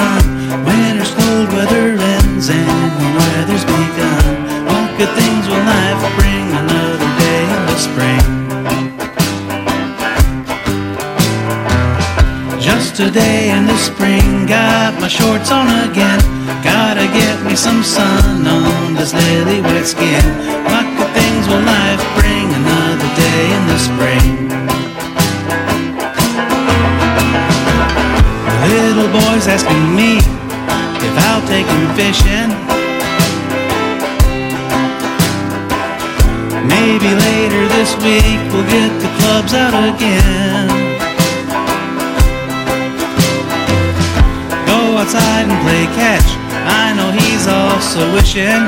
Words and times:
sun. 0.00 0.24
Winter's 0.66 1.12
cold 1.18 1.48
weather 1.54 1.88
ends 2.16 2.46
and 2.48 2.90
the 3.00 3.10
weather's 3.18 3.64
begun. 3.64 4.24
What 4.68 4.88
good 4.98 5.12
things 5.20 5.44
will 5.50 5.64
life 5.74 6.02
bring 6.18 6.46
another 6.62 7.10
day 7.24 7.42
in 7.56 7.62
the 7.70 7.78
spring? 7.88 8.24
Just 12.66 12.96
today 12.96 13.50
in 13.56 13.66
the 13.66 13.78
spring, 13.88 14.46
got 14.46 14.92
my 15.00 15.08
shorts 15.08 15.50
on 15.50 15.68
again. 15.88 16.20
Gotta 16.62 17.06
get 17.20 17.36
me 17.46 17.54
some 17.56 17.82
sun 17.82 18.46
on 18.46 18.94
this 18.94 19.12
lily 19.14 19.60
wet 19.60 19.86
skin. 19.86 20.24
What 20.70 20.86
good 20.96 21.12
things 21.18 21.44
will 21.48 21.64
life 21.76 22.02
bring 22.18 22.46
another 22.60 23.10
day 23.24 23.42
in 23.56 23.62
the 23.72 23.78
spring? 23.88 24.39
Little 29.40 29.54
asking 29.54 29.96
me 29.96 30.18
if 31.00 31.14
I'll 31.28 31.46
take 31.48 31.64
him 31.64 31.84
fishing. 31.96 32.50
Maybe 36.68 37.08
later 37.08 37.68
this 37.68 37.94
week 38.04 38.40
we'll 38.52 38.68
get 38.68 38.90
the 39.00 39.08
clubs 39.18 39.54
out 39.54 39.72
again. 39.72 40.68
Go 44.66 44.98
outside 44.98 45.48
and 45.48 45.56
play 45.64 45.86
catch. 45.96 46.28
I 46.68 46.92
know 46.96 47.10
he's 47.10 47.46
also 47.46 48.12
wishing 48.12 48.60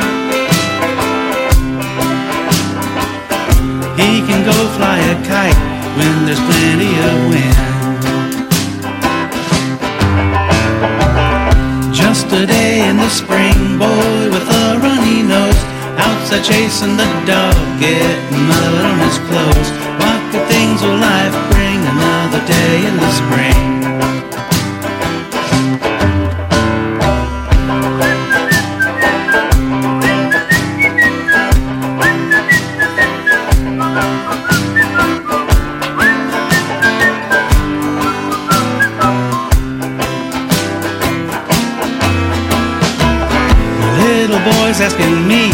he 4.00 4.24
can 4.26 4.44
go 4.44 4.56
fly 4.76 4.98
a 4.98 5.16
kite 5.28 5.60
when 5.98 6.24
there's 6.24 6.40
plenty 6.40 6.92
of 7.10 7.28
wind. 7.28 7.61
Just 12.32 12.44
a 12.44 12.46
day 12.46 12.88
in 12.88 12.96
the 12.96 13.10
spring, 13.10 13.78
boy 13.78 14.30
with 14.32 14.48
a 14.48 14.78
runny 14.80 15.22
nose. 15.22 15.62
Outside 16.00 16.42
chasing 16.42 16.96
the 16.96 17.04
dog, 17.26 17.54
getting 17.78 18.40
mud 18.48 18.84
on 18.88 18.98
his 19.00 19.18
clothes. 19.28 19.71
Asking 44.80 45.28
me 45.28 45.50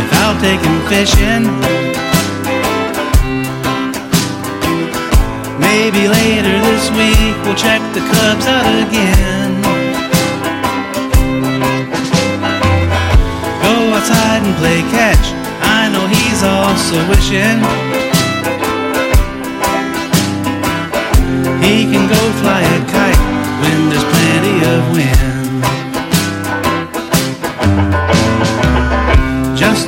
if 0.00 0.08
I'll 0.22 0.38
take 0.40 0.60
him 0.60 0.78
fishing. 0.88 1.44
Maybe 5.60 6.08
later 6.08 6.56
this 6.66 6.90
week 6.98 7.36
we'll 7.44 7.54
check 7.54 7.80
the 7.94 8.00
Cubs 8.00 8.46
out 8.46 8.66
again. 8.86 9.62
Go 13.62 13.74
outside 13.94 14.42
and 14.42 14.56
play 14.56 14.80
catch. 14.90 15.26
I 15.62 15.88
know 15.92 16.06
he's 16.08 16.42
also 16.42 16.96
wishing 17.08 18.03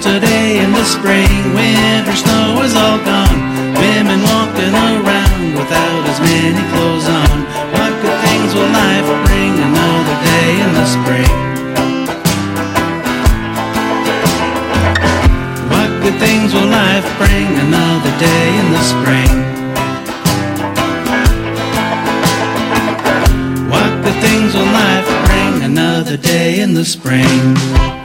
Just 0.07 0.23
day 0.23 0.63
in 0.63 0.71
the 0.71 0.85
spring, 0.85 1.53
winter 1.53 2.15
snow 2.15 2.63
is 2.63 2.77
all 2.77 2.99
gone. 3.03 3.41
Women 3.75 4.23
walking 4.23 4.71
around 4.71 5.59
without 5.59 6.03
as 6.07 6.21
many 6.21 6.63
clothes 6.71 7.09
on. 7.09 7.43
What 7.75 7.91
good 8.03 8.19
things 8.23 8.55
will 8.55 8.71
life 8.71 9.09
bring? 9.27 9.53
Another 9.59 10.17
day 10.31 10.51
in 10.63 10.71
the 10.79 10.87
spring. 10.87 11.35
What 15.75 15.91
good 16.03 16.19
things 16.23 16.55
will 16.55 16.71
life 16.71 17.09
bring? 17.19 17.49
Another 17.67 18.13
day 18.23 18.47
in 18.63 18.67
the 18.77 18.83
spring. 18.87 19.35
What 23.69 23.91
good 24.05 24.19
things 24.23 24.55
will 24.55 24.71
life 24.71 25.09
bring? 25.27 25.65
Another 25.65 26.17
day 26.17 26.61
in 26.61 26.75
the 26.75 26.85
spring. 26.85 27.96